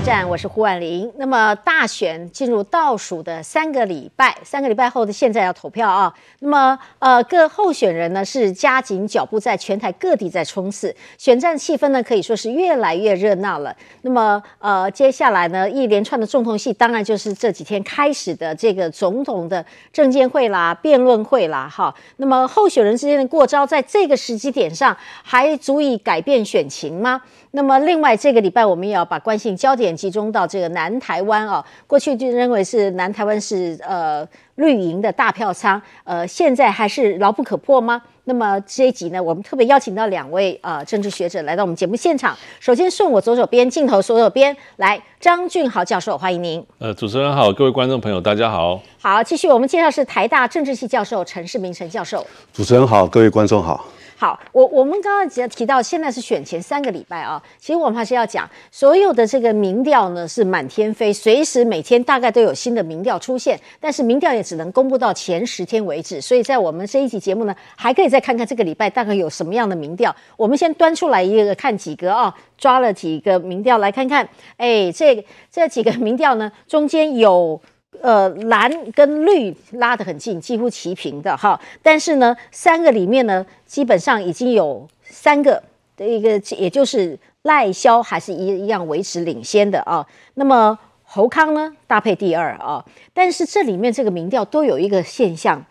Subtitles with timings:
[0.00, 1.10] 站，我是胡婉玲。
[1.16, 6.12] 那么大选进入倒数的三个礼拜，三个礼拜后的现在要投票啊。
[6.38, 13.74] 那么呃，各候选人呢是加紧脚步，在全台各地在冲刺，选战气氛呢可以说是越来越热闹了。
[14.02, 21.92] 那么呃，接下来呢一连串的重头戏，当然就是这几天开始的这个总统的证监会啦、辩论会啦，哈。
[22.18, 27.20] 那么候选人之间的过招，在这个时机点上，还足以改变选情吗？
[27.52, 31.64] 那么，另外这个礼拜我们也要把关心焦点集中到这个南台湾啊。
[31.86, 34.26] 过去就认为是南台湾是呃
[34.56, 38.02] 绿营的大票仓，呃，现在还是牢不可破吗？
[38.24, 42.36] 那么这一集呢，我们特别邀请到两位呃政治学者来到我们节目现场。
[42.60, 46.62] 首先顺我左手边镜头左手边来，张俊豪教授，欢迎您。
[46.78, 48.78] 呃，主持人好，各位观众朋友，大家好。
[49.00, 52.26] 好，继续我们介绍是台大政治系教授陈世明陈教授。
[52.52, 53.82] 主持人好，各位观众好。
[54.20, 57.40] 好，我我们刚刚提提到，现在是选前三个礼拜啊。
[57.56, 63.56] 其实我们还是要讲，所有的这个民调呢是满天飞，随时每天大概都有新的民调出现。
[63.78, 70.12] 但是民调也只能公布到前十天为止，所以在我们这一集节目呢，还可以再看看这个礼拜大概有什么样的民调。
[70.36, 74.28] 我们先端出来一个看几个啊，抓了几个民调来看看。
[74.56, 77.60] 哎，这这几个民调呢，中间有。
[78.02, 81.58] 呃，蓝跟绿拉得很近，几乎齐平的哈。
[81.82, 85.60] 但是呢，三个里面呢，基本上已经有三个
[85.96, 90.06] 的一个，也就是赖萧还是一一样维持领先的啊。
[90.34, 92.84] 那么侯康呢，搭配第二啊。
[93.14, 95.64] 但是这里面这个民调都有一个现象，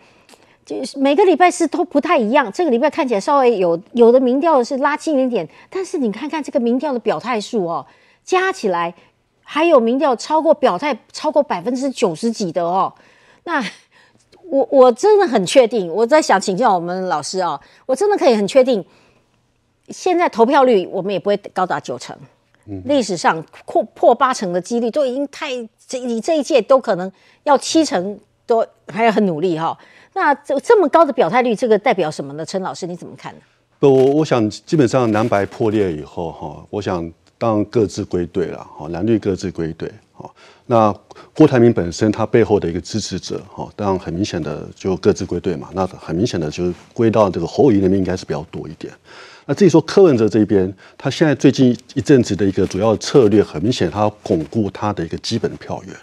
[0.65, 2.51] 就是每个礼拜是都不太一样。
[2.51, 7.85] 这个礼拜看起来稍微有有的民调是拉近一点，但是你看看这个民调的表态数哦，
[8.25, 8.93] 加起来。
[9.49, 12.93] 还有民调超过表态超过百分之九十几的哦，
[13.45, 13.63] 那
[14.43, 18.85] 我我真的很确定，我在想请教我们老师啊，我真的可以很确定，
[19.87, 22.13] 现在投票率我们也不会高达九成，
[22.65, 25.49] 嗯历史上破破八成的几率都已经太
[25.87, 27.09] 这你这一届都可能
[27.45, 29.77] 要七成都还要很努力哈，
[30.13, 32.45] 那这这么高的表态率，这个代表什么呢？
[32.45, 33.39] 陈老师你怎么看呢？
[33.79, 37.09] 不，我我想基本上蓝白破裂以后哈，我想。
[37.37, 40.33] 当各自归队了，哈，蓝绿各自归队，好，
[40.65, 40.93] 那
[41.33, 48.91] 郭台铭本身他背后的一个支持者，哈，当然很明显的就各自归队嘛，那很明显的就是归到这个侯友那边应该是比较多一点。
[49.45, 55.95] 那至于说柯文哲这边，他现在最近一阵子的一个主要策略，很明显他要巩固他的一个基本票源，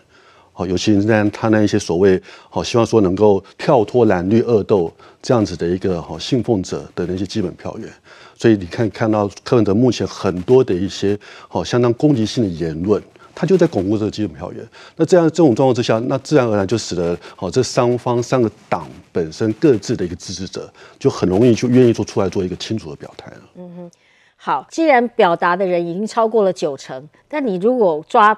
[0.53, 4.91] 好，尤其是在他那一些所谓好希望说能够跳脱蓝绿恶斗
[5.21, 7.93] 这样子的一个好信奉者的那些基本票源。
[8.37, 11.19] 所以你看，看到柯文哲目前很多的一些
[11.49, 13.03] 好相当攻击性的言论，
[13.35, 14.67] 他就在巩固这个基本票源。
[14.97, 23.41] 那这样这种状况之下，那自然而然就使得好这三方三个党本身各自的一个支持者，就很容易就愿意做出来做一个清楚的表态了。
[23.57, 23.91] 嗯哼，
[24.37, 28.37] 好，既然表达的人已经超过了九成，但你如果抓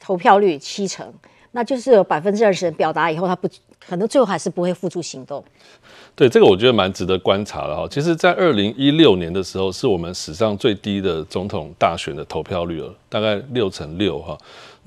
[0.00, 1.12] 投票率七成，
[1.52, 3.48] 那就是有百分之二十人表达以后，他不
[3.88, 5.42] 可能最后还是不会付诸行动。
[6.16, 7.86] 对这个，我觉得蛮值得观察的哈。
[7.90, 14.36] 其实，在二零一六年的时候，是我们史上最低的总统大选的投票率了，大概六成六哈。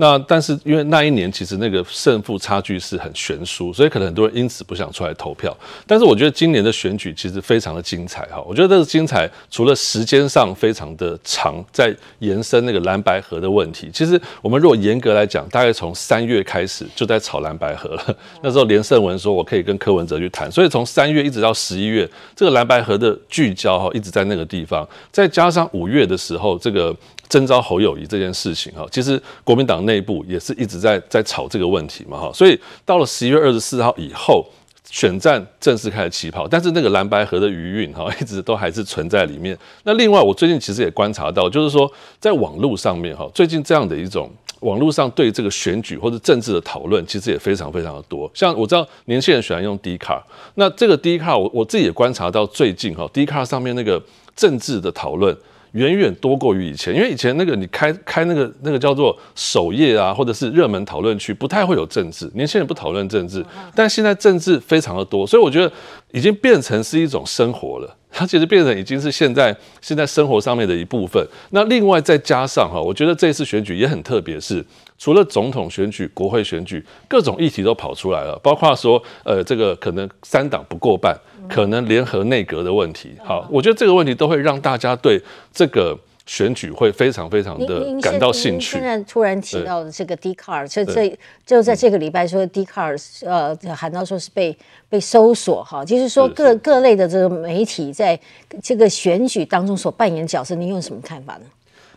[0.01, 5.53] 那但是因为那一年其实那个胜负差距是很悬殊，所以可能很多人因此不想出来投票。
[5.85, 8.41] 但是我觉得今年的选举其实非常的精彩哈。
[8.47, 13.91] 我觉得这个精彩除了时间上非常的长，在延伸那个蓝白河的问题。
[13.93, 18.17] 其实我们如果严格来讲，大概从三月开始就在炒蓝白河了。
[18.41, 24.87] 那时候连胜文说我可以跟柯文哲去谈，所以从三月一直到十一月，这个蓝白河的聚焦哈一直在那个地方。
[25.11, 26.95] 再加上五月的时候这个。
[27.29, 34.43] 征召侯友谊这件事情哈，其实国民党内部也是一直在在吵这个问题嘛哈，所以到了十一月二十四号以后，
[34.89, 39.55] 选战正式开始起跑，但是那个蓝白河的余韵哈， 一直都还是存在里面。
[39.83, 44.27] 那另外，我最近其实也观察到，就是说在网络上面哈，最近这样的一种
[44.61, 48.27] 网络上对这个选举或者政治的讨论，其实也非常非常的多。
[48.33, 50.25] 像我知道年轻人喜欢用 D 卡，
[50.55, 54.01] 那这个 D 卡我我自己也观察到，最近哈 D 卡上面那个
[54.35, 55.37] 政治的讨论。
[55.73, 63.45] 远远多过于以前，因为以前那个你开开那个那个叫做首页啊，或者是热门讨论区，不太会有政治，年轻人不讨论政治，
[63.75, 65.71] 但现在政治非常的多，所以我觉得
[66.11, 71.25] 已经变成是一种生活了，它其实变成已经是现在现在生活上面的一部分。
[71.51, 74.65] 那另外再加上哈，我觉得这次选举也很特别，是。
[74.97, 81.17] 除了总统选举、国会选举，各种议题都跑出来了，包括说，呃，这个可能三党不过半，
[81.47, 83.11] 可能联合内阁的问题。
[83.23, 85.21] 好，我觉得这个问题都会让大家对
[85.53, 85.97] 这个
[86.29, 88.73] 选举会非常非常的感到兴趣。
[88.73, 94.55] 现在突然提到的这个 D card，这这就在这个礼拜说 D card，呃，喊到说是被
[94.87, 98.17] 被搜索哈，就是说各各类的这个媒体在
[98.61, 101.41] 这个选举当中所扮演角色，你有什么看法呢？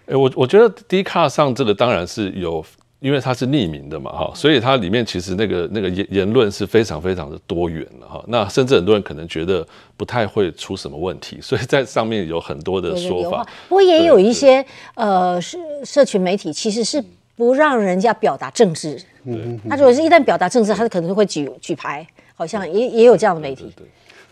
[0.06, 2.64] 哎，我我觉得 D 卡上这个当然是有。
[3.02, 8.22] 因为它是匿名的嘛，哈，所以它里面其实那个那个言言论是非常非常的多元的哈。
[8.28, 9.66] 那甚至很多人可能觉得
[9.96, 13.44] 不太会出什么问题，所以在上面有很多的说法。
[13.69, 14.64] 不过也有一些
[14.94, 17.02] 呃社社群媒体其实是
[17.34, 22.06] 不让人家表达政治，嗯，他如果是一旦表达政治，他可能会举举牌，
[22.37, 23.72] 好像也也有这样的媒体。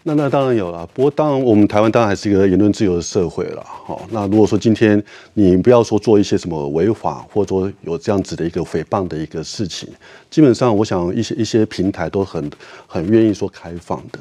[0.02, 5.02] 那那当然有了，不过当然我们台湾当然还是一个言论自由的社会了，好，那如果说今天
[5.34, 9.88] 你不要说做一些什么违法，或者说有这样子的一个诽谤的一个事情，
[10.30, 12.50] 基本上我想一些一些平台都很
[12.86, 14.18] 很愿意说开放的。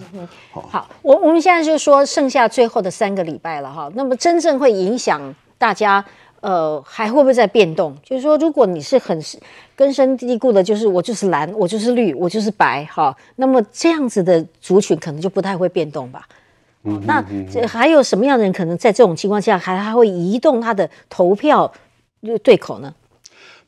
[0.52, 6.04] 好，好，我我们现在就说剩下最后的三个礼拜了哈，那么真正会影响大家。
[6.41, 7.95] 呃，还会不会在变动？
[8.03, 9.21] 就是说，如果你是很
[9.75, 16.27] 根深蒂固的，就是我就是蓝，我就是绿，我就是白，哈，那么这样子的族群可能就不太会变动吧。
[16.83, 17.21] 嗯，那
[17.51, 21.69] 这还有什么样的人可能在这种情况下还还会移动他的投票
[22.41, 22.94] 对口呢？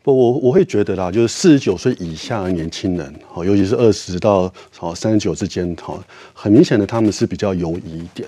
[0.02, 6.00] 不，我我会觉得啦，就是四十九岁以下的年轻人，哈，尤其是二十到好三十九之间，哈，
[6.34, 8.28] 很明显的他们是比较犹疑一点，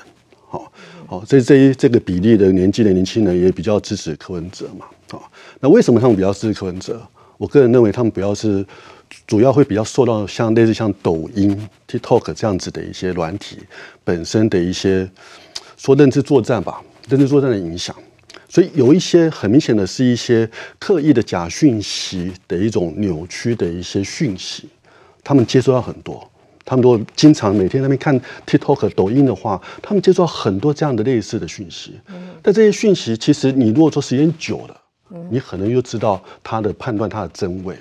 [1.08, 1.24] 好。
[1.28, 4.86] 这这一这个比例的年纪的年轻人也比较支持柯文哲嘛？
[5.18, 5.22] 啊，
[5.60, 7.02] 那为什么他们比较支持柯文哲？
[7.38, 8.66] 我个人认为他们主要是
[9.28, 13.58] 主要会比较受到像类似像抖音、TikTok 这样子的一些软体
[14.04, 15.10] 本身的一些
[15.78, 17.96] 说认知作战吧，认知作战的影响。
[18.48, 20.48] 所以有一些很明显的是一些
[20.80, 24.70] 刻意的假讯息的一种扭曲的一些讯息，
[25.24, 26.30] 他们接收到很多。
[26.66, 32.00] 他们都经常每天那边看 TikTok、抖音的话，他们接触到很多这样的类似的讯息。
[32.42, 34.82] 但这些讯息其实你如果说时间久了，
[35.30, 37.76] 你可能就知道它的判断它的真伪。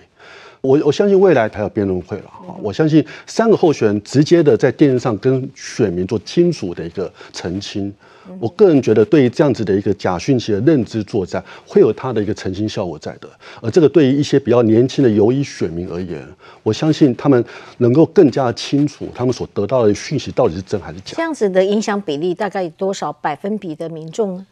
[0.60, 7.92] 我我相信未来还有辩论会了哈，我相信三个候选人直接的在电视上跟选民做清楚的一个澄清。
[8.38, 13.28] 我个人觉得，对于这样子的一个假讯息的认知作战，会有它的一个澄清效果在的。
[13.60, 16.26] 而这个对于一些比较年轻的游医选民而言，
[16.62, 17.44] 我相信他们
[17.78, 21.14] 能够更加清楚他们所得到的讯息到底是真还是假。
[21.16, 24.46] 这样子的影响比例大概有多少百分比的民众呢？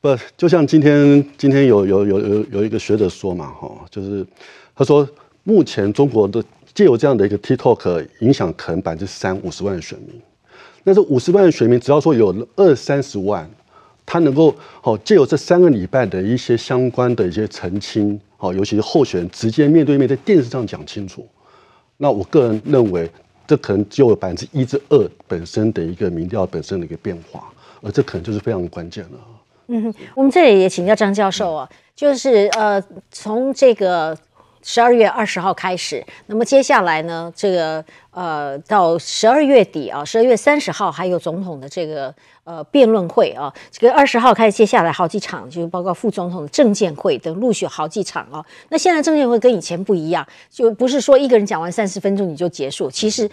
[0.00, 4.26] 不，就像今天今天有有有有有一个学者说嘛，哈，就是
[4.74, 5.08] 他说
[5.44, 6.42] 目前中国的
[6.74, 10.20] 借由这样的一个 TikTok 影响可能百分之三五十万的选民。
[10.84, 13.48] 那这五十万的选民，只要说有二三十万，
[14.04, 21.26] 他能够好借由这三个礼拜的一些相关的一些澄清，好，尤其是候选人直接面对面在电视上讲清楚，
[21.96, 23.08] 那我个人认为，
[23.46, 29.10] 这可能就有百分之一至二本身的一个民调本身的一个变化，而这可能就是非常关键了。
[29.68, 32.82] 嗯，我们这里也请教张教授啊，就是呃，
[33.12, 34.16] 从这个
[34.62, 37.84] 十二月二十号开始，那么接下来呢，这个。
[38.12, 42.14] 呃，到十二月底啊，十二月三十号还有总统的这个
[42.44, 48.44] 呃辩论会啊，这个二十号开始，接下来好几场，就包括副总统的政见会等陆续好几场啊。
[48.68, 53.30] 那现在政见会跟以前不一样，就不是说一个人讲完三十分钟你就结束，其实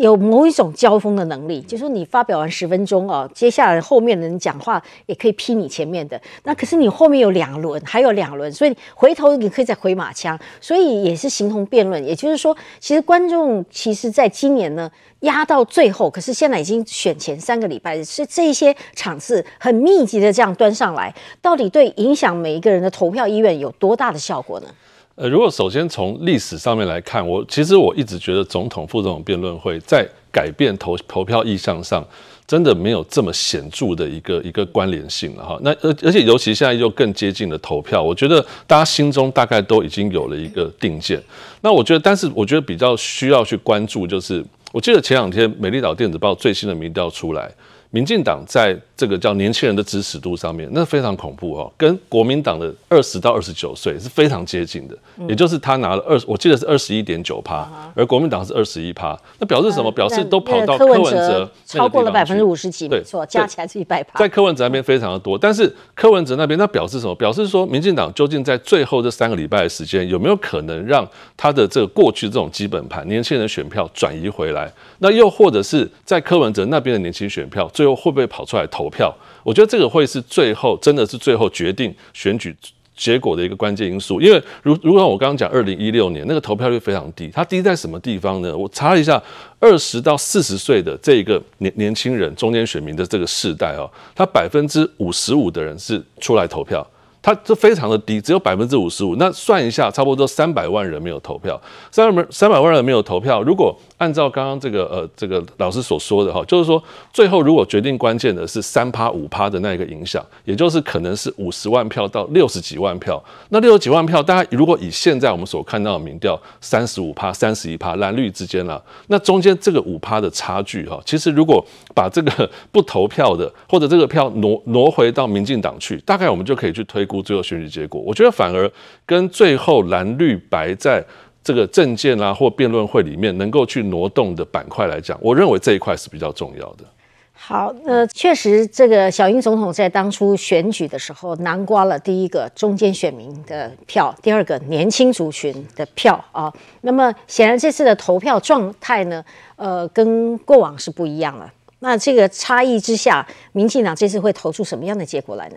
[0.00, 12.04] 有某一种交锋的能力，就是说你发表完十分钟啊，接下来后面的人讲话也可以批你前面的，那可是你后面有两轮，还有两轮，所以回头你可以再回马枪，所以也是形同辩论。
[12.04, 14.08] 也就是说，其实观众其实。
[14.08, 24.68] 在今年呢，压到最后，可是现在已经选前三个礼拜，是这些场次很密集的这样端上来，到底对影响每一个人的投票意愿有多大的效果呢？
[25.16, 32.04] 呃，如果首先从历史上面来看，我其实我一直觉得总统、副总统辩论会在改变投投票意向上。
[32.46, 41.22] 真的没有这么显著的一个一个关联性了哈，那而而且尤其现在又更接近了投票，我觉得大家心中大概都已经有了一个定见。
[41.60, 47.50] 那我觉得，但是我觉得比较需要去关注，就是我记得前两天美丽岛电子报最新的民调出来。
[47.90, 54.96] 民进党在这个叫年轻人的支持度上面，那非常恐怖哦，跟国民党的二十到二十九岁是非常接近的，
[55.28, 59.90] 也就是他拿了二，我记得是二十一点九趴，而国民党是二十一趴，那表示什么？
[59.92, 67.14] 表示都跑到柯文哲超过了百分之五十几，没错，加起来是一百趴，在柯文哲那边非常的多，但是柯文哲那边那表示什么？
[67.14, 74.70] 表示说民进党究竟在最后这三个礼拜的时间，有没有可能让他的这个过去这种基本盘年轻人的选票转移回来？
[74.98, 79.16] 那又或者是在柯文哲那边的年轻选票，最后会不会跑出来投票？
[79.44, 82.52] 我觉得这个会是最后真的是最后决定选举
[82.96, 84.20] 结果的一个关键因素。
[84.20, 88.56] 因为如如果我刚刚讲二零一六年那个投票率非常低，它低在什么地方呢？
[88.56, 89.22] 我查了一下，
[89.60, 96.84] 二十到四十岁的这一个年年轻人中间选民的这个世代哦，他百分之五十五的人是出来投票。
[97.28, 99.16] 它这非常的低，只有百分之五十五。
[99.16, 103.42] 那算一下，差不多三百万人没有投票，三百三百万人没有投票。
[103.42, 106.82] 如果按照刚刚这个呃这个老师所说的哈，就是说
[107.12, 113.22] 最后如果决定关键的是三趴五趴的那一个影响，也就是可能是五十万票到六十几万票。
[113.50, 121.62] 那六十几万票，大家如果以现在我们所看到的民调三十五趴、三十一趴蓝绿之间了，那中间这个五趴的差距哈，其实如果
[121.94, 128.00] 把这个不投票的或者这个票挪挪回到民进党去，大概我们就可以去推估最后选举结果。
[128.00, 128.70] 我觉得反而
[129.04, 131.04] 跟最后蓝绿白在。
[131.44, 136.84] 这个政见啊，或辩论会里面能够去挪动的板块来讲，我认为这一块是比较重要的。
[137.32, 146.52] 好，呃，确实，这个小英总统在当初选举的时候，囊括了第一个中间选民的票，第二个年轻族群的票啊。
[146.82, 149.24] 那么显然这次的投票状态呢，
[149.56, 151.50] 呃，跟过往是不一样了。
[151.78, 155.56] 那这个差异之下，民进党这次会投出什么样的结果来呢？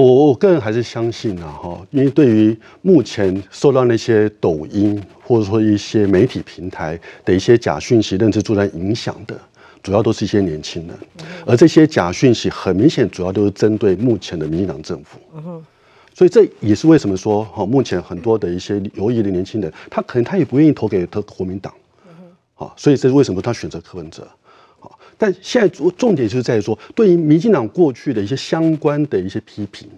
[0.00, 9.38] 我我个人还是相信啊，哈，因为对于目前受到那些抖音或者说一些媒体平台的一些假讯息认知作战影响的，
[9.82, 10.96] 主要都是一些年轻人，
[11.46, 15.18] 而这些假讯息很明显，主要都是针对目前的民进党政府。
[16.12, 21.72] 所以这也是为什么说，哈，目前很多的一些犹疑的年轻人，他可能他也不愿意投给他国民党，
[22.54, 24.26] 好，所以这是为什么他选择柯文哲。
[25.16, 29.88] 但现在重重点就是在于说，对于民进党过去的一些相关的一些批评，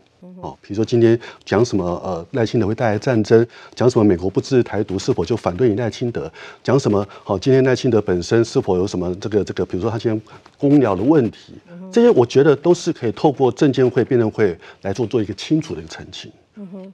[0.40, 6.30] 哦，比如说今天讲什么呃赖清德会带来战争，讲什么美国不支持台独，是否就反对你赖清德？
[6.62, 7.38] 讲什么好？
[7.38, 9.64] 今天赖清德本身是否有什么这个这个？
[9.64, 10.20] 比如说他今天
[10.58, 11.54] 公聊的问题，
[11.90, 16.30] 这些我觉得都是可以透过证监会辩论会来做做一个清楚的一个澄清。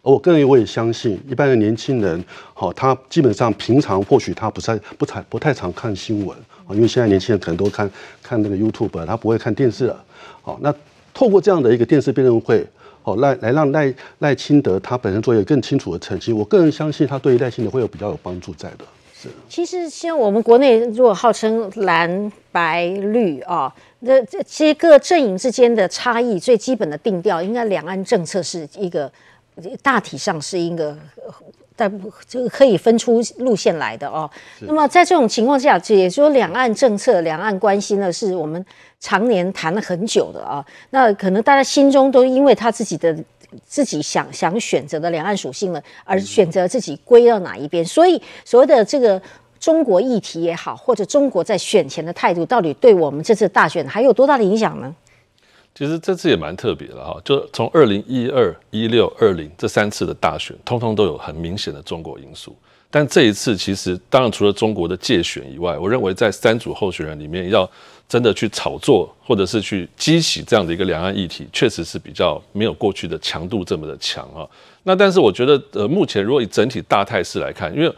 [0.02, 6.36] 而我个人我也相信，一般的年轻人，好，他基本上平常或许他不太不太不太常看新闻。
[6.74, 7.90] 因为现在年轻人可能都看
[8.22, 10.04] 看那个 YouTube，他不会看电视了。
[10.40, 10.74] 好，那
[11.14, 12.66] 透过这样的一个电视辩论会，
[13.02, 18.84] 好来来让赖赖清德他本身做一个更清楚的澄清，我个人相信他对于赖清德会有比较有帮助在的。
[19.14, 19.28] 是。
[19.48, 23.72] 其实像我们国内如果号称蓝白绿啊，
[24.04, 29.10] 这这些各阵营之间的差异，最基本的定调，应该两岸政策是一个
[29.82, 30.96] 大体上是一个。
[31.76, 31.90] 在
[32.28, 34.30] 这个可以分出路线来的哦。
[34.60, 38.64] 那么在这种情况下，也说两岸政策、两岸关系呢，是我们
[39.00, 40.64] 常年谈了很久的啊。
[40.90, 43.16] 那可能大家心中都因为他自己的
[43.66, 47.84] 自己想想选择的两岸属性了，而选择自己归到哪一边。
[47.84, 49.20] 所以所谓的这个
[49.58, 54.94] 中国议题也好，或者中国在选前的态度，到底对我们这次大选还有多大的影响呢？
[55.74, 62.54] 其实这次也蛮特别的哈，就从二零一二、一六、二零这三次的大选，通通都有很明显的中国因素。
[62.90, 67.68] 但这一次，其实当然除了中国的借选以外，我认为在三组候选人里面，要
[68.06, 74.46] 真的去炒作或者是去激起这样的一个两岸议题，确实是比较没有过去的强度这么的强啊。
[74.82, 77.90] 那但是我觉得，呃，目前如果以整体大态势来看，因为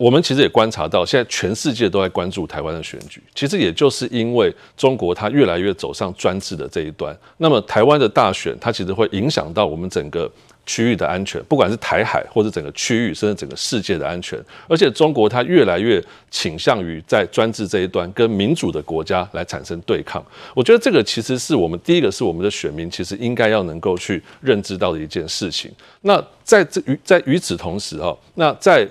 [0.00, 3.22] 我们其实也观察到，现在全世界都在关注台湾的选举。
[3.34, 10.32] 其实也就是因为中国它越来越走上专制的这一端，那么台湾的大选它其实会影响到我们整个
[10.64, 14.42] 区域的安全，不管是台海或者整个区域，甚至整个世界的安全。
[14.66, 20.24] 而且中国它越来越倾向于在专制这一端跟民主的国家来产生对抗。
[20.54, 25.70] 我觉得这个其实是我们第一个是我们的选民其实应该要能够去认知到的一件事情。
[26.00, 28.88] 那在这与在与此同时哈，那在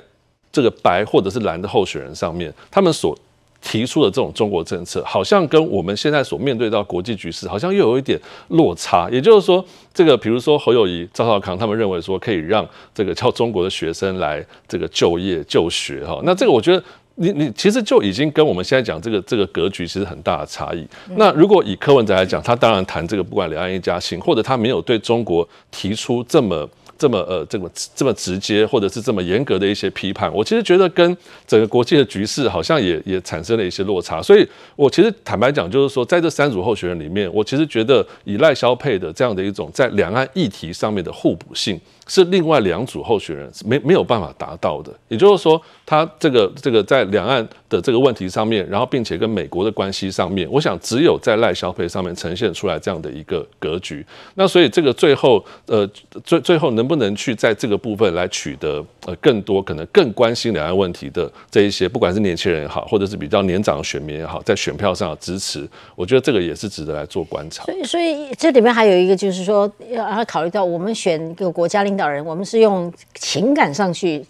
[0.51, 3.17] 这个白或者是蓝的候选人上面，他们所
[3.61, 9.09] 提出的这种中国政策，好像跟我们现在所面对到国际局势，好像又有一点落差。
[9.11, 9.63] 也就是说，
[9.93, 12.65] 这个比如说侯友谊、赵少康，他们认为说可以让
[12.95, 16.21] 这个叫中国的学生来这个就业就学哈。
[16.23, 16.81] 那这个我觉得，
[17.15, 20.87] 你你其实就已经跟我们现在讲这个这个格局其实很大的差异。
[21.17, 26.67] 那如果以柯文哲来讲，他当然谈这个不管两岸一家亲，或者他没有对中国提出这么。
[26.99, 34.21] 这么呃，这么这么直接，或者是这么严格的一些批判，我其实觉得跟整个国际的局势好像也也产生了一些落差。
[34.21, 41.79] 所以，我其实坦白讲，就是说，在这三组候选人里面，我其实觉得以赖萧配的这样的一种在两岸议题上面的互补性。
[42.09, 54.03] 是另外两组候选人是没没有办法达到的，也就是说，他这个这个在两岸的这个问题上面，然后并且跟美国的关系上面，我想只有在赖消费上面呈现出来这样的一个格局。
[54.33, 55.87] 那所以这个最后呃
[56.23, 67.63] 最最后能不能去在这个部分来取得呃更多可能更关心两岸问题的这一些，不管是年轻人也好，或者是比较年长的选民也好，在选票上的支持，我觉得这个也是值得来做观察。
[67.65, 71.98] 所以所以这里面还有一个就是说要要考虑到我们选一个国家领。
[71.99, 74.25] 导人，我们是用情感上去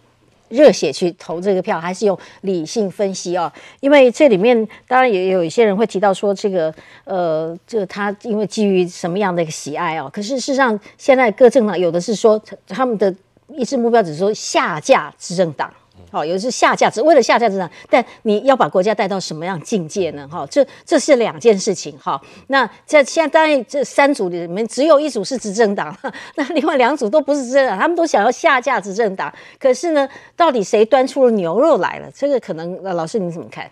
[0.49, 3.51] 热血去投这个票，还是用理性分析哦？
[3.79, 6.73] 因为这里面当然也有一些人会提到说，这个
[7.03, 10.09] 呃，这个他因为基于什么样的一个喜爱哦？
[10.11, 13.13] 可是事实上，现在各政党有的是说他们的
[13.47, 15.71] 一致目标只是说下架执政党。
[16.11, 20.27] 好，有的是下架，只为了下架这样，但你要把国家带到什么样境界呢？
[20.31, 21.97] 哈，这这是两件事情。
[21.97, 25.95] 哈，那在现在当然这三组里面只有一组是执政党，
[26.35, 29.33] 那另外两组都不是执政党，他们都想要下架执政党。
[29.59, 32.09] 可是呢，到底谁端出了牛肉来了？
[32.15, 33.69] 这个可能，那老师你怎么看？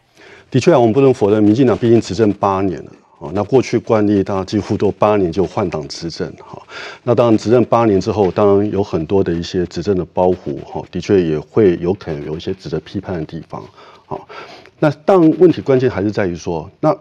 [0.50, 2.91] 的确啊，我们不能否认，民进党毕竟执政八年了。
[3.19, 6.62] 哦，那过去惯例，大家几乎都八年就换党执政，哈。
[7.01, 13.63] 那当然执政八年之后，当然有很多的一些执政的包袱，哈，的确也会有可能有一些值得批判的地方，
[14.05, 14.27] 好。
[14.79, 16.95] 那当然问题关键还是在于说，那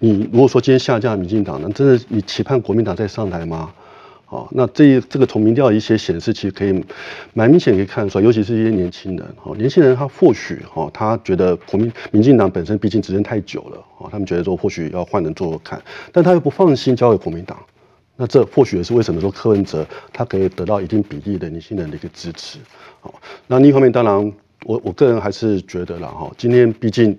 [0.00, 3.72] 你如果说今天下架民进党，那真的你期盼国民党再上台吗？
[4.28, 6.84] 哦，那这这个从民调一些显示，其实可以
[7.34, 17.56] 蛮明显可以看出来，尤其是一些年轻人，哦，年轻人他或许哈，他觉得国民民进党本身毕竟执政太久了，哦，他们觉得说或许要换人做做看，但他又不放心交给国民党，
[18.16, 22.58] 那这或许也是为什么说柯文哲他可以得到一定比例的年轻人的一个支持，
[23.02, 23.14] 哦，
[23.46, 24.32] 那另一方面，当然
[24.64, 27.16] 我我个人还是觉得了哈，今天毕竟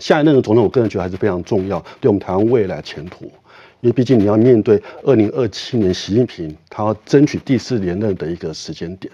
[0.00, 3.30] 下一任的总统，我个人觉得还是非常重要，对我们台湾未来前途。
[3.80, 9.12] 因为毕竟你要面对二零二七年习近平他要争取第四连任的一个时间点，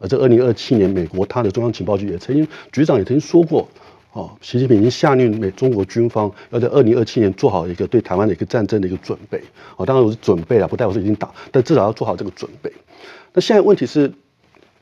[0.00, 3.68] 而这二零二七年美国他的中央情报局也曾经局长也曾经说过，
[4.12, 9.40] 哦，习近平已经下令美中国军方要在二零二七年做好一个对台湾的一个战争的一个准备，
[9.76, 12.72] 哦，当然我是准备了，不代表是已经打，但至少要做好这个准备。
[13.32, 14.12] 那现在问题是。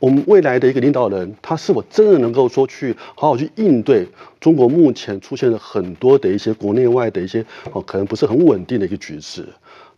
[0.02, 4.04] 我们未来的一个领导人，他是否真的能够说去好好去应对
[4.40, 9.46] 中国目前出现了很多的一些国内外的一些哦，可能不是很稳定的一个局势？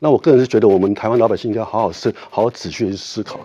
[0.01, 3.41] 那我个人是觉得，我们台湾老百姓应该好好思好好仔细的去思考。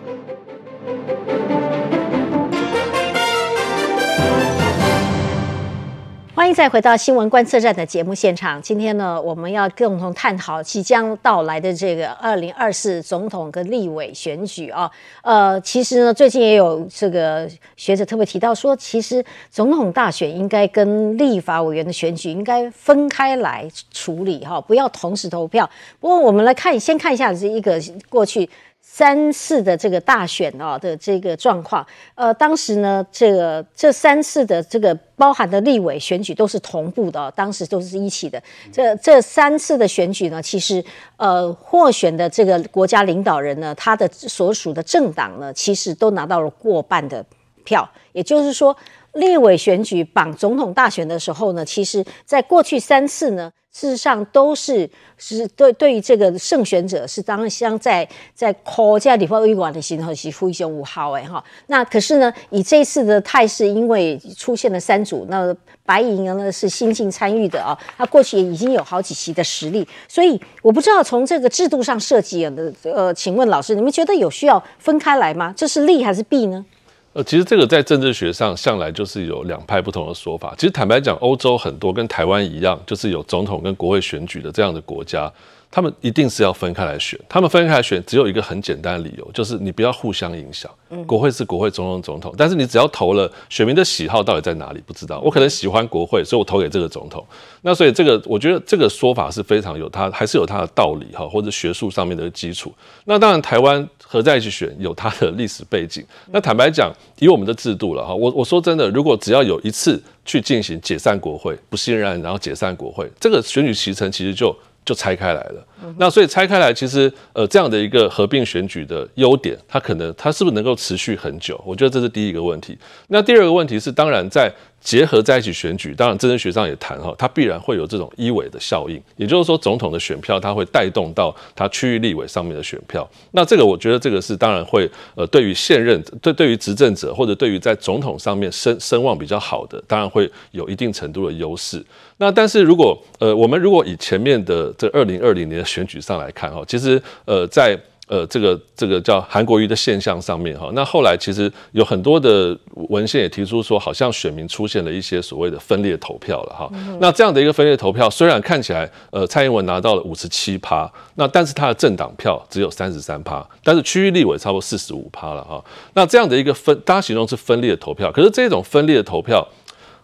[6.54, 8.60] 再回到新闻观测站的节目现场。
[8.60, 14.90] 今天呢，我们要共同探讨即将到来的这个二零二四总统跟立委选举啊。
[15.22, 25.68] 呃，其实呢，最近也有这个学者特别提到说，其实总统大选应该跟立法委员的选举应该分开来处理哈，不要同时投票。
[26.00, 28.48] 不过我们来看，先看一下这一个过去。
[28.92, 38.42] 三次的这个大选哦的这个状况，呃，当时呢，这个这三次的这个包含的立委选举都是同步的，当时都是一起的。
[38.72, 40.84] 这这三次的选举呢，其实
[41.16, 47.24] 呃，获选的这个国家领导人呢，他的所属的政党呢，其实都拿到了过半的
[47.64, 47.88] 票。
[48.12, 48.76] 也就是说，
[49.12, 53.52] 立委选举绑总统大选的时候呢，其实在过去三次呢。
[53.72, 65.54] 事实上都是是对对于这个胜选者是当像在在国家地方委员的时候是非常五号哎哈，那可是呢以这次的态势，因为出现了三组，那
[65.84, 75.54] 白银呢是新进参与的啊，他过去也已经有好几席的实力，所以我不知道从这个制度上设计的呃，请问老师，你们觉得有需要分开来吗？
[75.56, 76.64] 这是利还是弊呢？
[77.12, 80.54] 呃，其实这个在政治学上向来就是有两派不同的说法。
[80.56, 85.30] 其实坦白讲，欧洲很多跟台湾一样，就是有总统跟国会选举的这样的国家。
[85.70, 90.68] 他们一定是要分开来选，他们分开来选只有一个很简单的理由，就是你不要互相影响。
[91.06, 95.20] 国会是国会，总统总统，但是你只要投了，选民的喜好到底在哪里不知道。
[95.20, 97.24] 我可能喜欢国会，所以我投给这个总统。
[97.62, 102.74] 那所以这个我觉得这个说法是非常有它还是有它的道理哈，或者学术上面的基础。
[103.04, 106.04] 那当然台湾合在一起选有它的历史背景。
[106.32, 114.52] 那坦白讲，以我们的制度了哈，我我说真的，如果只要有一次去进行解散国会，不信任然后解散国会，这个选举期程其实就。
[114.90, 115.64] 就拆开来了，
[115.98, 121.60] 那所以拆开来，其实呃这样的一个合并选举的优点，它可能它是不是能够持续很久？
[121.66, 122.76] 我觉得这是第一个问题。
[123.08, 124.52] 那第二个问题是，当然在。
[124.82, 133.06] 结合在一起选举，当然政治学上也谈哈，它必然会有这种一委的效应，也就是说，总统的选票它会带动到它区域立委上面的选票。
[133.32, 141.84] 那这个我觉得这个是当然会呃，对于现任对对于执政者或者对于在总统上面声声望比较好的，当然会有一定程度的优势。
[142.16, 147.78] 那但是如果呃，我们如果以前面的这二零二零年选举上来看哈，其实呃在。
[148.10, 156.68] 呃，这个这个叫韩国瑜的现象上面哈，那后来其实有很多的文献也提出说，好像选民出现了一些所谓的分裂投票了哈。
[156.98, 165.64] 那这样的一个分裂投票，虽然看起来呃蔡英文拿到了五十七趴，那但是他的政党票只有三十三趴，但是区域立委差不多四十五趴了哈。
[165.94, 169.46] 那这样的一个分，大家形容是分裂投票，可是这种分裂的投票，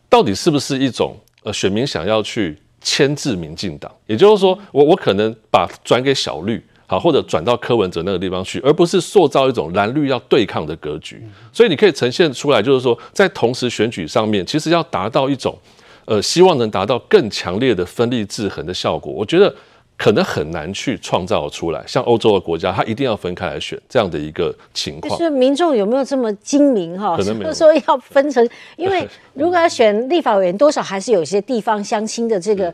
[0.08, 3.90] 到底是不是一种呃选民想要去牵制民进党？
[4.06, 6.62] 也就是说，我我可能把转给小绿。
[6.88, 11.20] 好，或者转到柯文哲那个地方去，而不是塑造一种蓝绿要对抗的格局。
[11.52, 15.58] 所以你可以呈现出来，就是说在同时选举上面，其实要达到一种，
[16.04, 19.12] 呃，希望能达到更强烈的分立制衡的效果。
[19.12, 19.52] 我觉得
[19.96, 21.82] 可能很难去创造出来。
[21.86, 25.18] 像欧洲的国家，它一定要分开来选这样的一个情况。
[25.18, 27.16] 就是民众有没有这么精明哈？
[27.16, 32.72] 可能没有说要分成，因为 如果要选立法委员，多少还是有一些地方乡亲的这个。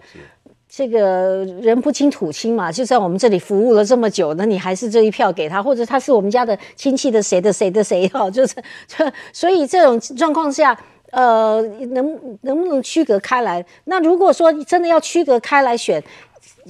[0.74, 8.54] 这个人不清土亲嘛，就在我们这里服务了这么久，那你还是这一票给他，或者他是我们家的亲戚的谁的谁的谁哈， 就是，
[9.34, 10.74] 所以这种状况下，
[11.10, 13.62] 呃，能能不能区隔开来？
[13.84, 16.02] 那如果说真的要区隔开来选，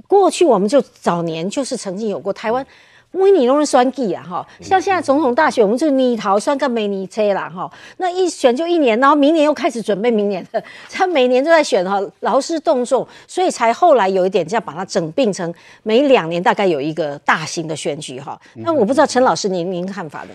[0.06, 2.66] 过去我们就早年就是曾经有过台湾。
[3.12, 18.40] 为你弄人选举啊，哈，像现在总统大选，我们就你逃算个没你车啦，哈，那一选就一年，然后明年又开始准备明年的， 他每年都在选哈，劳师动众，所以才后来有一点这样把它整并成每两年大概有一个大型的选举哈。
[18.54, 20.30] 那我不知道陈老师您您看法的。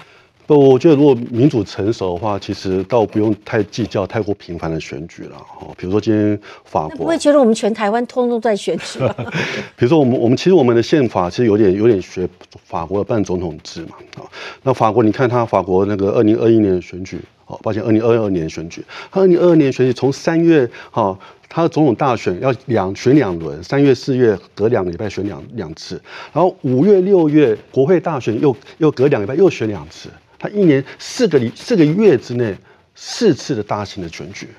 [0.48, 5.36] 不，我觉得如果民主成熟的话，其实倒不用太计较太过频繁的选举了。
[5.38, 9.00] 哈，比如说今天法国，不会觉得我们全台湾通通在选举？
[9.76, 12.26] 比如说我们我们其实我们的宪法其实有点有点学
[12.64, 13.98] 法国的半总统制嘛。
[14.16, 14.24] 啊，
[14.64, 18.82] 那法国你看他法国那个二零二一年的选举，哦，抱歉，二零二二年选举，
[19.12, 30.10] 二零二二年选举从三月哈，他的总统大选要两选两轮，三月四月隔两个礼拜选两两次，然后五月六月国会大选又又隔两个礼拜又选两次。
[30.40, 32.56] 他一年四个里四个月之内
[32.96, 34.50] 四次的大型的选举，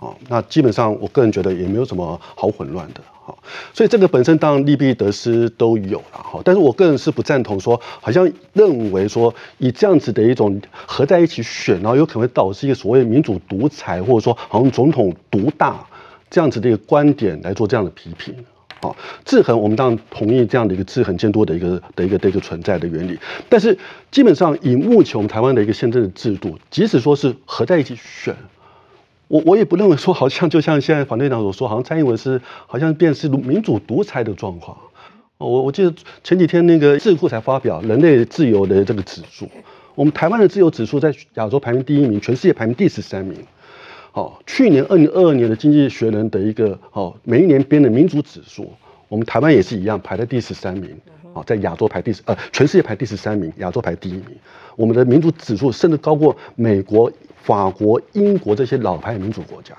[0.00, 3.38] 哦，那基本上我个人觉得也没有什么好混乱的，好，
[3.72, 15.86] 所以这个本身当然利弊得失都有了，哈，但是我个人是不赞同说，好像认为说以这样子的一种合在一起选，然后有可能会导致一个所谓民主独裁，或者说好像总统独大
[16.28, 18.34] 这样子的一个观点来做这样的批评。
[18.88, 23.18] 啊，制衡我们当然同意这样的一个制衡监督的一个的一个的一个存在的原理，
[23.48, 23.78] 但是
[24.10, 28.36] 基本上以目前我们台湾的一个宪政的制度，即使说是合在一起选，
[29.28, 34.76] 我我也不认为说好像就像现在反对党所说，好像蔡英文是好像变是民主独裁的状况。
[35.38, 35.92] 我我记得
[36.22, 39.48] 前几天那个智库才发表人类自由的这个指数，
[39.94, 43.36] 我们台湾的自由指数在亚洲排名第一名，全世界排名第十三名。
[44.16, 48.72] 好，去年二零二二年的经济学人的一个好每一年编的民主指数，
[49.08, 50.96] 我们台湾也是一样排在第十三名。
[51.32, 54.26] 好，在亚洲排第十，呃，全世界排第十三名，亚洲排第一名。
[54.76, 57.10] 我们的民主指数甚至高过美国、
[57.42, 59.74] 法国、英国这些老牌民主国家。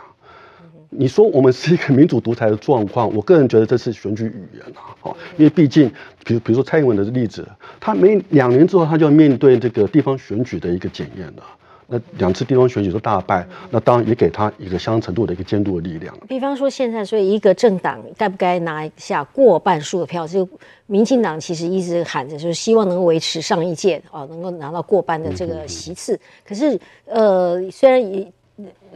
[0.89, 4.91] 你说我们是一个民主独裁的状况，我个人觉得这是选举语言啊。
[4.99, 5.89] 好，因为毕竟，
[6.25, 7.47] 比如比如说蔡英文的例子，
[7.79, 11.43] 他每两年之后他就要面对这个地方选举的一个检验了。
[11.87, 16.17] 那两次地方选举都大败，那当然也给他一个相当程度的一个监督的力量。
[16.27, 20.27] 比方说现在，所以一个政党该不该拿下过半数的票？
[20.27, 20.47] 就
[20.87, 26.19] 民进党其实一直喊着，就是希望能够维持上一届哦，能够拿到过半的这个席次。
[26.43, 28.27] 可是，呃，虽然也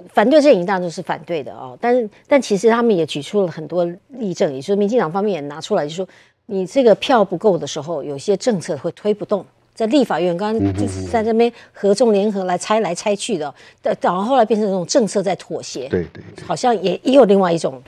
[0.08, 6.08] 反对阵营当然都是反对的哦，但是但其实他们也举出了很多例证，也就是民进党方面也拿出来，就说
[6.47, 9.45] 你这个票不够的时候，有些政策会推不动。
[9.80, 17.82] 在立法院，刚刚就是在这边合纵联合来拆来拆去的，但然后后来变成这种政策在妥协，对对，好像也也有另外一种。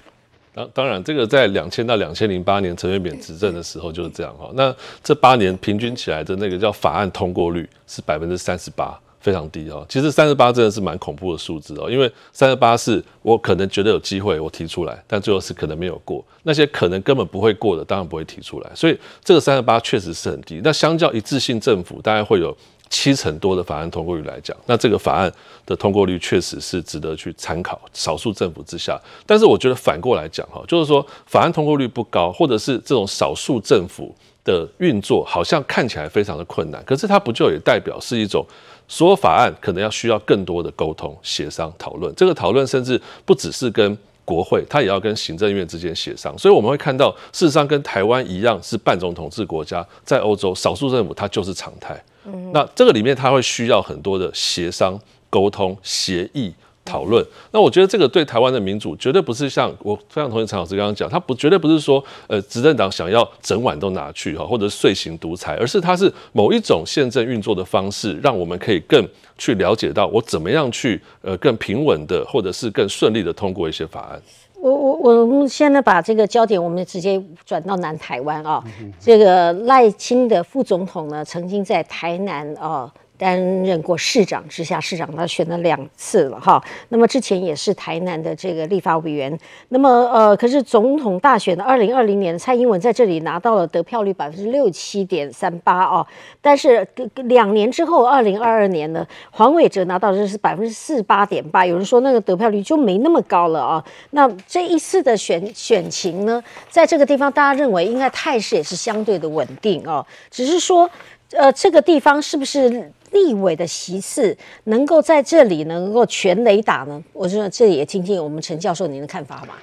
[0.53, 4.49] 当当然，这个在两千到两千零八年陈水扁执政的时候就是这样哈。
[4.53, 4.73] 那
[5.03, 8.97] 这八年平均起来的那个叫法案通过率是百分之三十八。
[9.21, 16.25] 非常低哦，其实三十八真的是蛮恐怖的数字哦，因为三十八是我可能觉得有机会我提出来，但最后是可能没有过。
[16.43, 18.71] 那些可能根本不会过的，当然不会提出来。
[18.75, 20.59] 所以这个三十八确实是很低。
[20.63, 22.55] 那相较一致性政府大概会有
[22.89, 25.31] 七成多的法案通过率来讲，那这个法案
[25.65, 27.79] 的通过率确实是值得去参考。
[27.93, 38.45] 少数政府之下，但是我觉得反过来讲哈，就是说法案通过率不高，或者是这种少数政府的运作好像看起来非常的困难，可是它不就也代表是一种？
[38.87, 42.13] 所有法案可能要需要更多的沟通、协商、讨论。
[42.13, 46.37] 这个讨论甚至不只是跟国会，它也要跟行政院之间协商。
[46.37, 52.03] 所以我们会看到，事实上跟台湾一样是半总统制国家，在欧洲少数政府它就是常态。
[52.51, 54.99] 那这个里面它会需要很多的协商、
[55.29, 56.53] 沟通、协议。
[56.91, 74.21] 讨论，那我觉得这个对台湾的民主绝对不是像我非常同意陈老师刚刚讲，他不绝对不是说，呃，执政党想要整晚都拿去哈，或者睡行独裁，而是它是某一种宪政运作的方式，让我们可以更去了解到我怎么样去呃更平稳的，或者是更顺利的通过一些法案。
[74.59, 78.61] 我我我们现在把这个焦点，我们直接转到南台湾啊，
[78.99, 82.91] 这个赖清的副总统呢，曾经在台南啊。
[83.21, 86.59] 担任过市长，直辖市长，他选了两次了哈。
[86.89, 89.37] 那么之前也是台南的这个立法委员。
[89.69, 96.03] 那么呃，可是总统大选的二零二零年，蔡英文在这里拿到了得票率百分之六七点三八哦。
[96.41, 101.63] 但是两年之后，二零二二年呢，黄伟哲拿到的是百分之四八点八。
[101.63, 103.85] 有人说那个得票率就没那么高了啊。
[104.09, 110.03] 那这一次的选选情呢，在这个地方，大家认为应该态势也是相对的稳定哦。
[110.31, 110.89] 只是说，
[111.33, 117.01] 呃，这个地方是不是立委的席次能够在这里能够全雷打呢？
[117.13, 119.53] 我觉得这也听听我们陈教授您的看法好吗？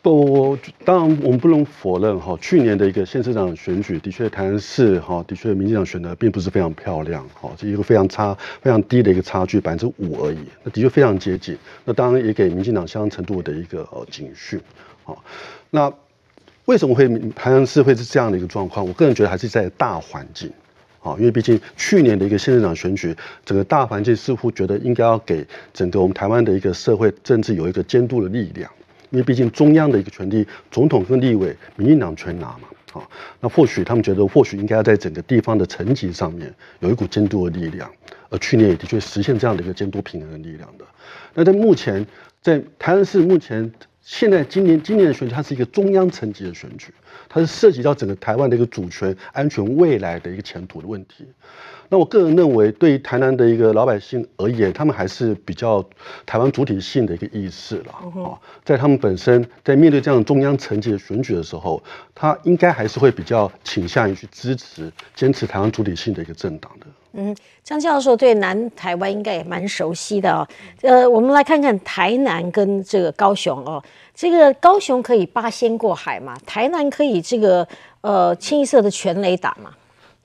[0.00, 11.58] 不，当然我们不能否认哈，去年的一个县市长选举的确台南市哈，的确民进党选的并不是非常漂亮哈，是一个非常差、非常低的一个差距，百分之五而已，那的确非常接近。
[11.84, 14.60] 那当然也给民进党相当程度的一个呃警讯。
[15.04, 15.22] 好，
[15.70, 15.92] 那。
[16.64, 18.86] 为什么会台南市会是这样的一个状况？
[18.86, 20.52] 我个人觉得还是在大环境，
[21.00, 28.70] 啊，因为毕竟去年的一个县长选举，整个大环境似乎觉得应该要给整个我们台湾的一个社会政治有一个监督的力量，
[29.10, 33.08] 因为毕竟中央的一个权力，总统跟立委，民进党全拿嘛，啊，
[33.40, 37.90] 那或许他们觉得或许应该要在整个地方的层级上面有一股监督的力量，
[38.28, 40.84] 而去年也的确实现这样的一个监督平衡的力量的。
[41.34, 42.04] 那在目前
[42.42, 43.72] 在台南市目前。
[44.00, 46.94] 现在今年今年的选举，它是一个中央层级的选举，
[47.28, 51.26] 它是涉及到整个台湾的一个主权、安全、未来的一个前途的问题。
[51.90, 55.82] 那我个人认为，对于台南的一个老百姓而言，他们还是比较
[56.26, 57.92] 台湾主体性的一个意识了
[58.22, 58.36] 啊。
[58.62, 61.82] 在他们本身在面对这样中央层级的选举的时候，
[62.14, 66.86] 他应该还是会比较倾向于去支持、坚持台湾主体性的一个政党的。
[67.12, 70.46] 嗯，张教授对南台湾应该也蛮熟悉的哦。
[70.82, 73.82] 呃，我们来看看台南跟这个高雄哦。
[74.14, 76.36] 这个高雄可以八仙过海嘛？
[76.44, 77.66] 台南可以这个
[78.02, 79.70] 呃清一色的全雷打嘛？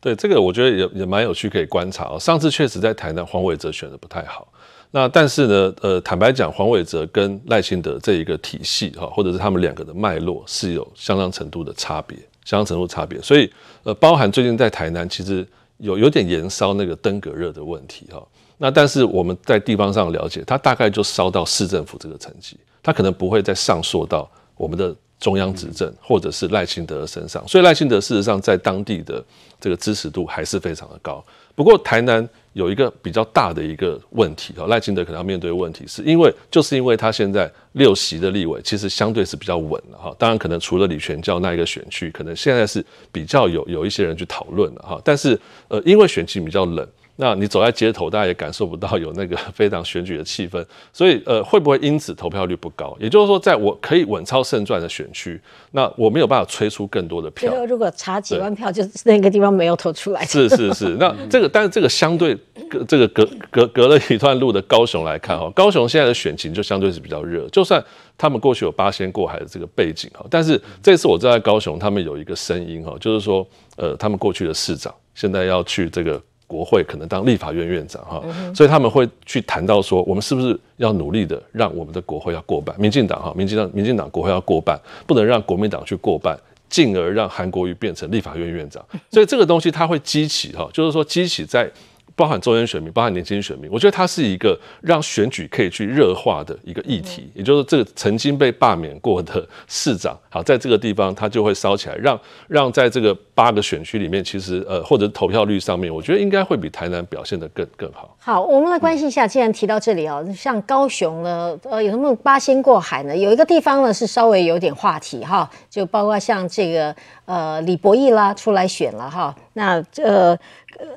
[0.01, 2.19] 对，这个我觉得也也蛮有趣，可以观察哦。
[2.19, 4.45] 上次确实在台南黄伟哲选的不太好，
[4.91, 13.21] 那但是呢，呃，坦白讲，黄伟哲跟赖清德这一个体系哈，或者是他们两个的脉络是有相当程度的差别，相当程度差别。
[13.21, 13.49] 所以
[13.83, 15.47] 呃，包含最近在台南其实。
[15.77, 18.25] 有有点延烧那个登革热的问题哈，
[18.57, 29.23] 那但是我们在地方上了解，它大概就烧到市政府这个层级，它可能不会再上溯到我们的中央执政或者是赖清德身上，所以赖清德事实上在当地的
[29.59, 31.23] 这个支持度还是非常的高。
[31.55, 46.87] 不过台南有一个比较大的一个问题哈，赖清德可能要面对的问题，是因为就是因为他现在六席的立委其实相对是比较稳的哈，当然可能除了李全教那一个选区，可能现在是比较有有一些人去讨论了哈，但是呃因为选区比较冷。
[47.15, 52.97] 那你走在街头，大家也感受不到有那个 非常选举的气氛，所以呃，会不会因此投票率不高？
[52.99, 55.39] 也就是说，在我可以稳操胜券的选区，
[55.71, 57.65] 那我没有办法催出更多的票。
[57.67, 60.25] 如果差几万票，就是那个地方没有投出来。
[60.25, 62.35] 是是是，那 这个，但是这个相对
[62.67, 67.83] 隔这个隔隔隔了一段路的高雄来看哈，高雄现在的选情就相对是比较热，就算
[68.17, 73.47] 他们过去有八仙过海的这个背景哈，但是这次我在高雄，他们有一个声音哈，就是说
[73.77, 76.19] 呃，他们过去的市长现在要去这个。
[76.53, 82.79] 国会可能当立法院院长哈，所以他们会去谈到说，我们是不是要努力的让我们的国会要过半？
[82.79, 86.37] 民进党哈，民进党民进党国会要过半，不能让国民党去过半，
[86.69, 88.85] 进而让韩国瑜变成立法院院长。
[89.09, 91.67] 所以这个东西它会激起哈，就是说激起在。
[92.15, 97.31] 包含中年选民，包含年轻选民，我觉得它是一个让选举可以去热化的一个议题。
[97.33, 108.15] 也就是这个曾经被罢免过的市长，好，在这个地方他就会烧起来，让让在这个八个选区里面，其实呃，或者投票率上面，我觉得应该会比台南表现的更更好。
[108.19, 113.17] 好，我们来关心一下，既然提到这里哦，像高雄呢，呃，有什么八仙过海呢？
[113.17, 116.95] 有一个地方呢是稍微有点话题哈，就包括像这个
[117.25, 120.37] 呃李博义啦出来选了哈，那呃。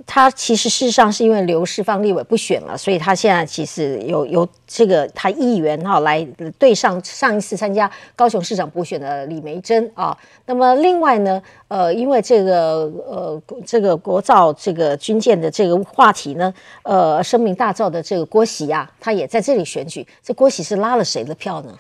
[0.07, 6.27] 他其实事实上是因为刘世芳立委不选了，所以他现在其实有有这个他议员哈来
[6.59, 10.17] 对上上一次参加高雄市长补选的李梅珍啊。
[10.47, 20.07] 那么另外呢，呃，因为这个呃这个国造这个军舰的这个话题呢，呃声名大噪的这个郭喜呀，他也在这里选举。
[20.23, 21.77] 这郭喜是拉了谁的票呢？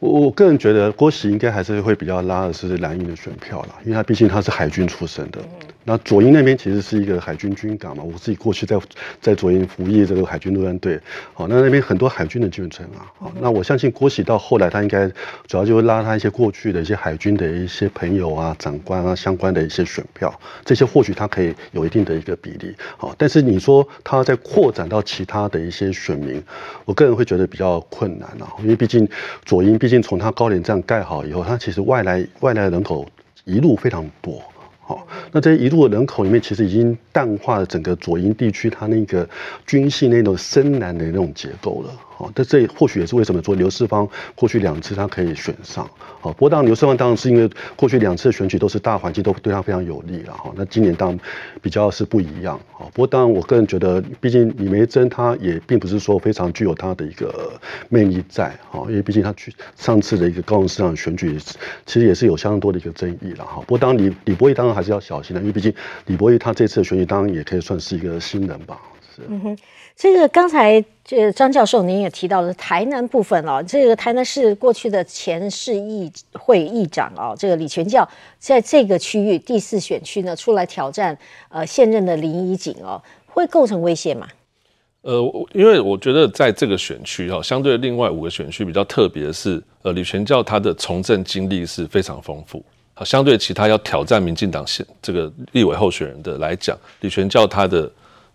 [0.00, 5.38] 我我个人觉得郭喜应该还是会比较拉的是蓝营的选票啦，因为他毕竟他是海军出身的。
[5.84, 8.78] 那左营那边其实是一个海军军港嘛，我自己过去在
[9.20, 10.98] 在左营服役这个海军陆战队，
[11.34, 15.06] 好，那那边很多海军的眷村啊，好，那我相信郭喜到后来他应该
[15.46, 20.32] 主要就会拉他一些过去的一些海军的一些朋友啊、长官啊相关的一些选票，
[20.64, 26.42] 这些或许他可以有一定的一个比例，好，但是你说他在扩展到其他的一些选民，
[26.86, 29.06] 我个人会觉得比较困难啊，因为毕竟
[29.44, 33.06] 左营毕竟从他高廉站盖好以后，他其实外来外来人口
[33.44, 34.42] 一路非常多。
[34.86, 39.26] 好，那这一路的人口里面，其实已经淡化了整个左营地区它那个
[39.66, 41.90] 军系那种深蓝的那种结构了。
[42.16, 45.88] 好，但这或许也是为什么说刘世芳过去两次他可以选上。
[46.20, 50.32] 好，不过当然刘世芳当然是因为过去两次选举都是大环境都对他非常有利了。
[50.32, 51.18] 哈，那今年当然
[51.60, 52.58] 比较是不一样。
[52.72, 57.52] 好，不过当然我个人觉得，毕竟李梅珍她也并不是说非常具有她的一个
[57.88, 58.56] 魅力在。
[58.70, 61.36] 哈，因为毕竟她去上次的一个高雄市长选举，
[61.84, 63.44] 其实也是有相当多的一个争议了。
[63.44, 65.74] 哈，不过当然李李博义当然还是要小心的，因为毕竟
[66.06, 68.78] 李博义他这次的选举当然也可以算是一个新人吧。
[69.14, 69.22] 是。
[69.28, 69.58] 嗯哼。
[69.96, 78.08] 这个刚才这张教授您也提到了台南部分哦，这个台南市过去的前市议会议长哦，这个李全教
[78.40, 81.16] 在这个区域第四选区呢出来挑战
[81.48, 84.26] 呃现任的林怡景哦，会构成威胁吗？
[85.02, 85.22] 呃，
[85.52, 92.60] 因为我觉得在这个选区哈，相对另外五个选区比较特别的是，呃，李全教他的从政经历是非常丰富，
[92.94, 97.88] 好，相对其他要挑战民进党现这个立委候选人的来讲，李全教他的。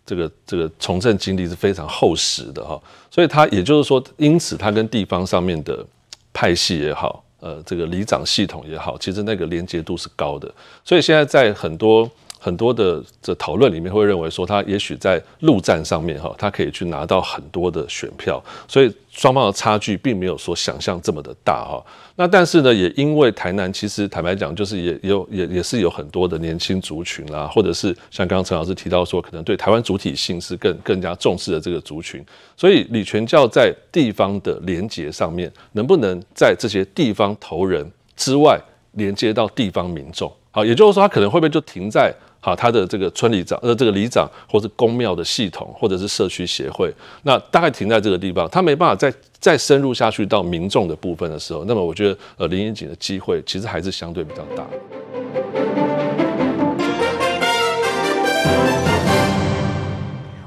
[0.10, 5.86] 这个这个从政经历是非常厚实的哈，所以他也就是说，因此他跟地方上面的
[6.34, 10.52] 派系也好，呃，这个里长系统也好，其实那个连接度是高的。
[10.84, 21.84] 所以现在在很多很多的这讨论里面，会认为说他也许在陆战上面哈，他可以去拿到很多的选票，所以双方的差距并没有说想象这么的大哈。
[22.16, 32.26] 那但是呢，也因为台南其实坦白讲，就是也有也也是有很多的年轻族群啦，或者是像刚刚陈老师提到说，可能对台湾主体性是更更加重视的这个族群，
[32.56, 38.60] 所以李全教在地方的连结上面，能不能在这些地方头人之外
[38.94, 40.32] 连接到地方民众？
[40.52, 42.14] 好，也就是说，他可能会不会就停在？
[42.42, 54.66] 好，他的这个村里长，呃，这个里长，或是公庙的系统，或者是社区协会，那大概停在这个地方，他没办法再再深入下去到民众的部分的时候，那么我觉得，呃，林英景的机会其实还是相对比较大。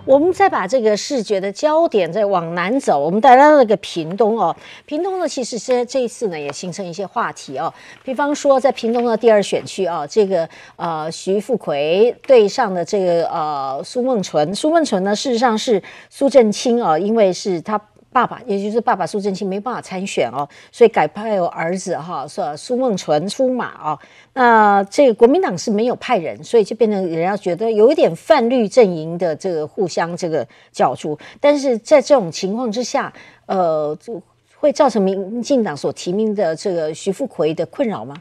[0.04, 4.54] 我们再把这个视觉的焦点再往南走，我们带来了个屏东哦。
[4.84, 7.72] 屏东呢，其实是这一次呢也形成一些话题哦。
[8.02, 17.80] 比方说，在屏东的第二选区啊，这个呃徐富奎对上的这个呃苏梦纯，苏梦纯呢事实上是苏正清啊，因为是他。
[18.12, 23.98] 爸爸，也就是爸爸苏正清没办法参选哦，所以改派我儿子哈，说苏梦纯出马哦。
[24.34, 31.18] 那这个国民党是没有派人，所以就变成人家觉得有一点泛绿阵营的这个互相这个角逐。
[31.40, 33.12] 但是在这种情况之下，
[33.46, 34.22] 呃，就
[34.56, 38.14] 会造成民进党所提名的这个徐富奎的困扰吗？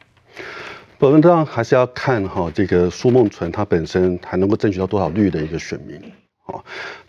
[0.99, 5.99] 我们当然还是要看哈，这个苏梦纯他本身还能够争取到多少绿的一个选民。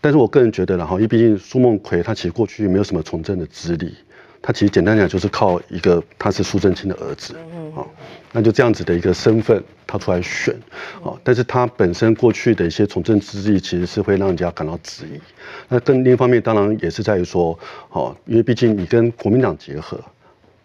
[0.01, 3.95] 但是我个人觉得了哈，因为毕竟苏梦奎他其实过去没有什么从政的资历，
[4.41, 7.35] 他其实简单讲就是靠一个他是苏正清的儿子，
[7.77, 7.87] 啊，
[8.33, 10.55] 那就这样子的一个身份他出来选，
[11.03, 15.21] 啊，但是他本身过去的一些从政资历其实是会让人家感到质疑。
[15.69, 17.59] 那更另一方面当然也是在于说，
[17.91, 19.99] 哦，因为毕竟你跟国民党结合，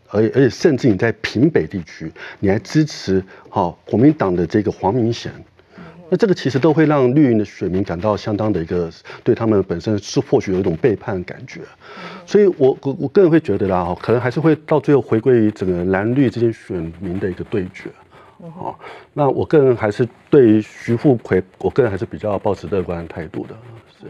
[0.09, 5.31] 而而且甚至你在平北地区你还支持好国民党的这个黄明贤。
[6.09, 8.89] 那这个其实都会让绿营的选民感到相当的一个
[9.23, 11.59] 对他们本身是或许有一种背叛的感觉，
[12.25, 17.89] 所以我我我个人会觉得啦，可能还是会到最后回归于整个蓝绿之间选民的一个对决，
[18.39, 18.73] 哦，
[19.13, 23.55] 那我个人还是对于徐富奎，我个人还是比较保持乐观的态度的，
[23.99, 24.07] 是。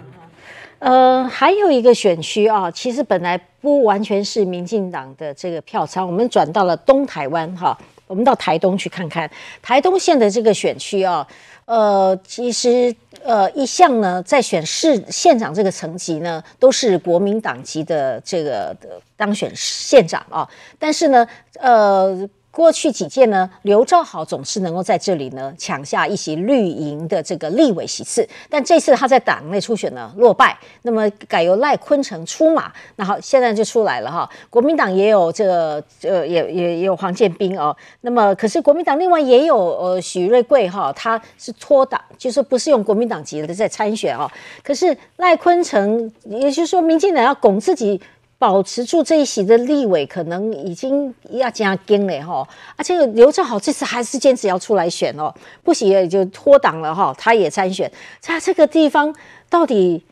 [0.79, 9.27] 呃，还有一个选区啊，其实本来不完全是民进党的这个票仓，我们转到了东台湾哈，我们到台东去看看
[9.63, 11.27] 台东县的这个选区啊。
[11.67, 18.75] 呃，其实呃，一向呢，在选市县长这个层级呢，都是国民党籍的这个
[19.15, 20.49] 当选县长啊，
[20.79, 21.27] 但是呢，
[21.59, 22.27] 呃。
[22.57, 34.27] 过去几届呢，刘兆好总是能够在这里呢抢下一席绿营的这个立委席次，但这次他在党内初选呢落败，那么改由赖坤成出马，那好现在就出来了哈。
[34.49, 44.27] 国民党也有这个呃也也也有黄建斌哦，那么可是国民党另外也有呃许瑞贵哈，他是脱党，就是不是用国民党籍的在参选哦。
[44.63, 48.01] 可是赖坤成，也就是说民进党要拱自己。
[48.39, 52.47] 保持住这一席的立委，可能已经要加跟了哈。
[52.75, 57.13] 而且刘正豪这次还是坚持要出来选哦，不行也就脱党了哈。
[57.17, 59.13] 他也参选，在这个地方
[59.49, 60.03] 到底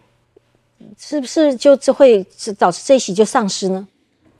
[0.97, 2.25] 是不是就只会
[2.57, 3.88] 导致这一席就丧失呢？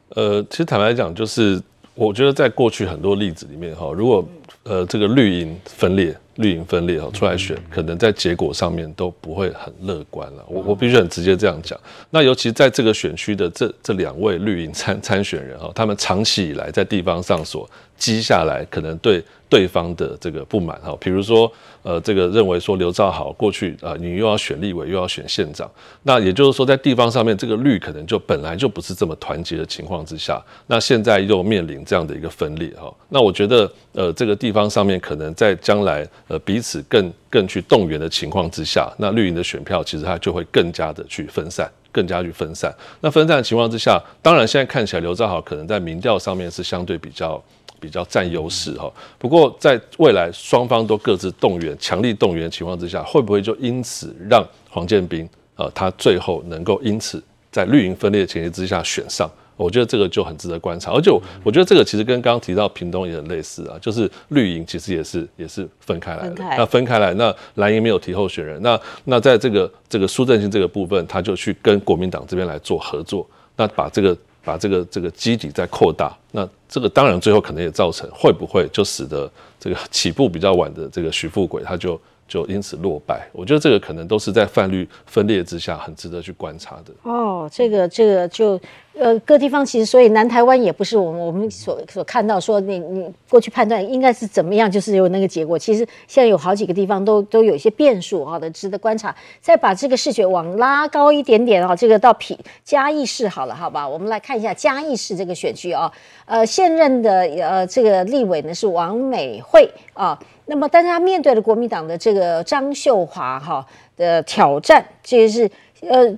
[0.10, 1.62] 呃，其实坦白讲，就是
[1.94, 4.24] 我觉得在过去很多例子里面哈，如果
[4.64, 10.44] 呃这个绿营分裂，绿营分裂哈出来选，可能在结果上面都不会很乐观了。
[10.48, 11.80] 我我必须很直接这样讲。
[12.10, 21.52] 那尤其在这个选区的这这两位绿营参参选人哈，他们长期以来在地方上所积下来，可能对对方的这个不满哈，比如说
[21.84, 25.70] 呃这个认为说刘兆好过去啊，你又要选立委又要选县长，
[26.04, 36.06] 那也就是说在地方上面这个绿可能就本来就不是这么团结的情况之下，那现在又面临这样的一个分裂哈，那我觉得呃这个地方上面可能在将来。
[36.28, 42.74] 呃，彼此更更去动员的情况之下，那绿营的选票其实它就会更加的去分散，更加去分散。
[43.02, 47.42] 那分散的情况之下，当然现在看起来刘兆豪可能在民调上面是相对比较
[47.80, 48.92] 比较占优势哈。
[49.18, 59.30] 不过在未来双方都各自动员、强力动员的情况之下，会不会就因此让黄建斌呃他最后能够因此在绿营分裂的前提之下选上？
[59.58, 61.10] 我觉得这个就很值得观察，而且
[61.42, 74.14] 我觉得这个其实跟刚刚提到屏东也很类似啊，就是绿营其实也是也是分开来的，那分开来，那蓝营没有提候选人，那那在这个这个苏振兴这个部分，他就去跟国民党这边来做合作，那把这个
[74.46, 79.30] 把这个这个基底再扩大，那这个当然最后可能也造成会不会就使得
[79.60, 82.00] 这个起步比较晚的这个徐富贵他就。
[82.28, 86.92] 就因此落败，我觉得这个可能都是在泛绿分裂之下，很值得去观察的。
[87.04, 88.60] 哦，这个这个就
[88.98, 95.60] 呃各地方其实，所以南台湾也不是我们我们所所看到说你你过去判断应该是怎么样，就是有那个结果。
[95.60, 99.16] 其实现在有好几个地方都都有一些变数，好的值得观察。
[99.42, 103.88] 再把这个视觉往拉高一点点啊，这个到平嘉义市好了，好吧？
[103.88, 105.92] 我们来看一下嘉义市这个选区啊，
[106.26, 110.18] 呃，现任的呃这个立委呢是王美惠啊。
[110.48, 113.66] 那么，但是他面对了国民党的这个张秀华哈
[113.98, 115.50] 的挑战，这是
[115.82, 116.16] 呃，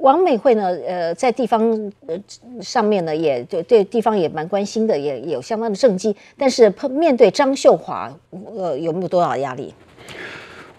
[0.00, 1.70] 王美惠呢，呃，在地方
[2.06, 2.16] 呃
[2.60, 6.14] 上面呢，也对对地方也蛮关心的，也有相当的政绩。
[6.36, 8.12] 但是碰面对张秀华，
[8.56, 9.74] 呃，有没有多少压力？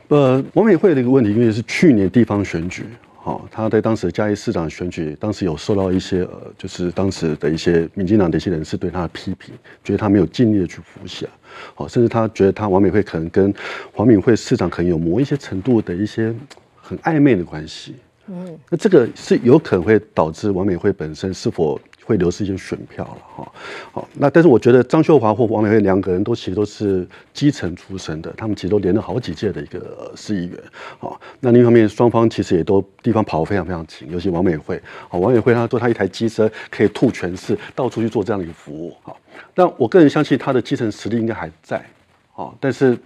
[0.10, 2.86] 呃，王美惠的一个问题，因为是去年地方选举。
[3.24, 9.54] 哦，他在当时的嘉义市长选举，当时有受到一些呃，就是当时的一些民进党的一些人士对他的批评，
[9.84, 11.28] 觉得他没有尽力的去服下，
[11.76, 13.54] 好，甚至他觉得他王美惠可能跟
[13.92, 16.34] 黄敏惠市长可能有某一些程度的一些
[16.82, 17.96] 很暧昧的关系，
[18.28, 21.80] 嗯，那这个是有可能会导致王美惠本身是否。
[22.08, 23.52] 会流失一些选票了哈，
[23.92, 30.58] 好，那但是我觉得张秀华或王美惠两个人都其实都是基层出身的，他们其实都连了好几届的一个市议员，
[31.00, 39.20] 好，那另一方面双方其实也都地方跑得非常非常勤，尤其王美惠，好，王美惠她做她一台机车可以吐全市，到处去做这样的一个服务，好，
[39.54, 41.86] 那我个人相信她的基层实力应该还在，
[42.32, 42.98] 好，但是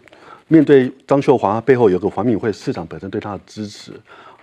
[0.48, 3.94] 面对张秀华背后有个黄敏惠市长本身对她的支持。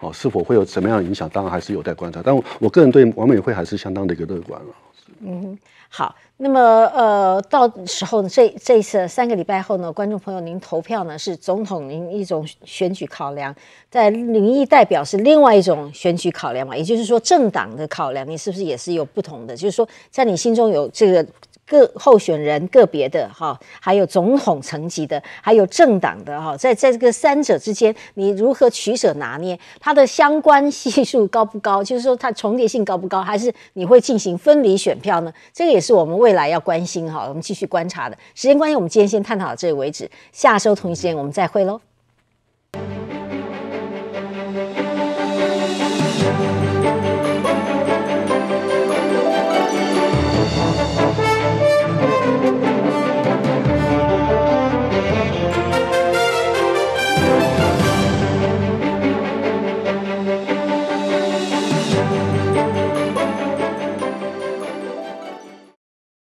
[0.01, 1.29] 哦，是否会有什么样的影响？
[1.31, 2.23] 当然还是有待观察。
[2.25, 4.67] 但我个人对王美惠还是相当的一个乐观了。
[5.21, 6.15] 嗯，好。
[6.41, 6.61] 那么
[6.95, 13.53] 呃，到时候这这一次三个礼拜后呢，观众朋友，您投票呢是总统您一种选举考量，
[13.91, 16.77] 在民意代表是另外一种选举考量嘛？
[16.77, 19.57] 也就是说，政党的考量，你是不是也是有不同的？
[19.57, 21.27] 就是说，在你心中有这个。
[21.69, 29.59] 各候选人个别的哈，还有总统层级的，还有政党的哈，在在这个三者之间，你如何取舍拿捏？
[29.79, 31.85] 它的相关系数高不高？
[31.85, 33.21] 就是说它重叠性高不高？
[33.21, 35.33] 还是你会进行分离选票呢？
[35.53, 38.17] 这个也是我们未来要关心哈，我们继续观察的。
[38.35, 41.81] 时间关系，我们今天先探讨到这里为止，下周同一时间我们再会喽。